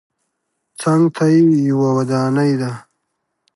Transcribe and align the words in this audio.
څنګ 0.79 1.03
ته 1.15 1.23
یې 1.33 1.39
یوه 1.69 1.89
ودانۍ 1.97 2.51
ده. 2.61 2.71